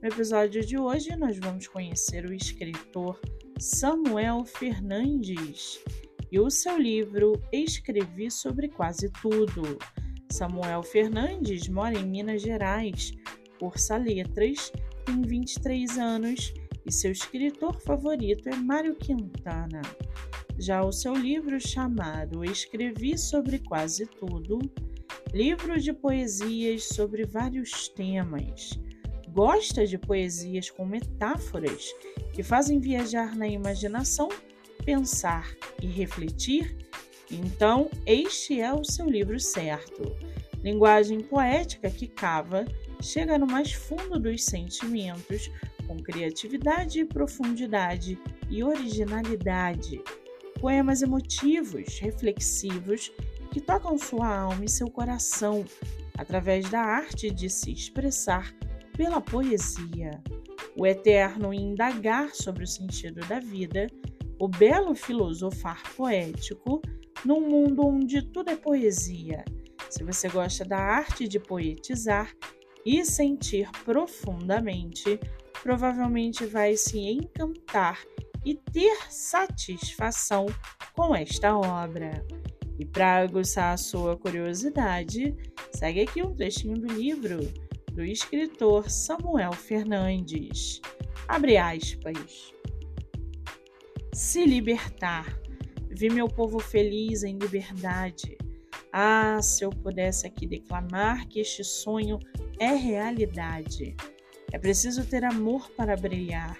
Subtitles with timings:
[0.00, 3.20] No episódio de hoje, nós vamos conhecer o escritor
[3.58, 5.80] Samuel Fernandes
[6.30, 9.76] e o seu livro Escrevi sobre Quase Tudo.
[10.30, 13.10] Samuel Fernandes mora em Minas Gerais,
[13.58, 14.70] cursa letras,
[15.04, 16.54] tem 23 anos
[16.86, 19.82] e seu escritor favorito é Mário Quintana.
[20.56, 24.60] Já o seu livro chamado Escrevi sobre Quase Tudo,
[25.34, 28.78] livro de poesias sobre vários temas
[29.32, 31.92] gosta de poesias com metáforas
[32.32, 34.28] que fazem viajar na imaginação,
[34.84, 36.76] pensar e refletir,
[37.30, 40.16] então este é o seu livro certo.
[40.62, 42.64] Linguagem poética que cava,
[43.00, 45.50] chega no mais fundo dos sentimentos,
[45.86, 48.18] com criatividade, profundidade
[48.50, 50.02] e originalidade.
[50.60, 53.12] Poemas emotivos, reflexivos,
[53.52, 55.64] que tocam sua alma e seu coração
[56.16, 58.52] através da arte de se expressar
[58.98, 60.20] pela poesia,
[60.76, 63.86] o eterno indagar sobre o sentido da vida,
[64.40, 66.82] o belo filosofar poético
[67.24, 69.44] num mundo onde tudo é poesia.
[69.88, 72.34] Se você gosta da arte de poetizar
[72.84, 75.20] e sentir profundamente,
[75.62, 78.02] provavelmente vai se encantar
[78.44, 80.46] e ter satisfação
[80.96, 82.26] com esta obra.
[82.76, 85.36] E para aguçar a sua curiosidade,
[85.72, 87.38] segue aqui um trechinho do livro
[87.98, 90.80] do escritor Samuel Fernandes.
[91.26, 92.54] Abre aspas.
[94.12, 95.36] Se libertar.
[95.90, 98.38] Vi meu povo feliz em liberdade.
[98.92, 102.20] Ah, se eu pudesse aqui declamar que este sonho
[102.60, 103.96] é realidade.
[104.52, 106.56] É preciso ter amor para brilhar.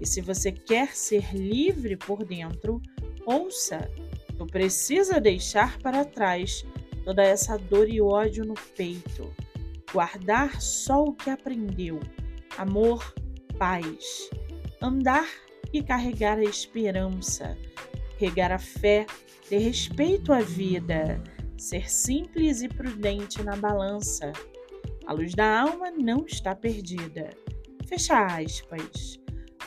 [0.00, 2.82] E se você quer ser livre por dentro,
[3.24, 3.88] ouça.
[4.36, 6.66] Tu precisa deixar para trás
[7.04, 9.32] toda essa dor e ódio no peito
[9.94, 12.00] guardar só o que aprendeu,
[12.58, 13.14] amor,
[13.56, 14.28] paz,
[14.82, 15.24] andar
[15.72, 17.56] e carregar a esperança,
[18.18, 19.06] regar a fé,
[19.48, 21.22] ter respeito à vida,
[21.56, 24.32] ser simples e prudente na balança.
[25.06, 27.30] A luz da alma não está perdida.
[27.86, 29.20] Fecha aspas.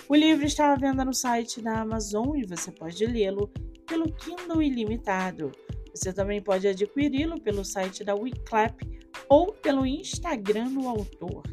[0.09, 3.49] O livro está à venda no site da Amazon e você pode lê-lo
[3.87, 5.53] pelo Kindle Ilimitado.
[5.95, 8.96] Você também pode adquiri-lo pelo site da Wiclap
[9.29, 11.43] ou pelo Instagram do autor.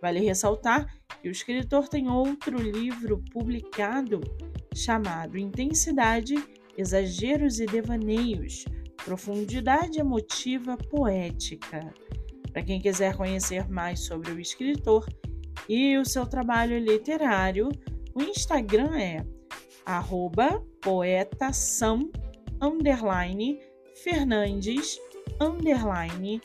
[0.00, 0.86] Vale ressaltar
[1.20, 4.20] que o escritor tem outro livro publicado
[4.74, 6.34] chamado Intensidade,
[6.76, 8.64] Exageros e Devaneios
[9.04, 11.92] Profundidade Emotiva Poética.
[12.52, 15.06] Para quem quiser conhecer mais sobre o escritor
[15.68, 17.68] e o seu trabalho literário,
[18.14, 19.24] o Instagram é
[20.82, 22.10] poetasam
[24.02, 24.98] Fernandes
[25.40, 26.40] underline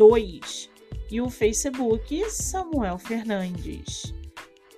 [0.00, 0.70] 2
[1.10, 4.14] e o Facebook Samuel Fernandes.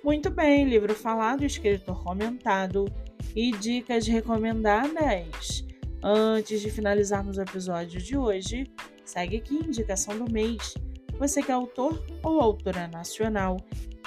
[0.03, 2.91] Muito bem, livro falado, escritor comentado
[3.33, 5.65] e dicas recomendadas.
[6.03, 8.65] Antes de finalizarmos o episódio de hoje,
[9.05, 10.73] segue aqui a indicação do mês.
[11.17, 13.55] Você que é autor ou autora nacional,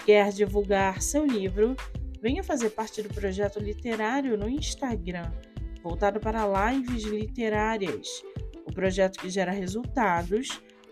[0.05, 1.75] quer divulgar seu livro,
[2.21, 5.33] venha fazer parte do projeto literário no Instagram,
[5.83, 8.23] voltado para lives literárias.
[8.67, 10.61] O projeto que gera resultados